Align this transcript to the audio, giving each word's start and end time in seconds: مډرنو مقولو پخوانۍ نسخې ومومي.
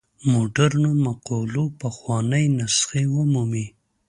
مډرنو 0.31 0.91
مقولو 1.05 1.63
پخوانۍ 1.81 2.45
نسخې 2.57 3.03
ومومي. 3.15 3.65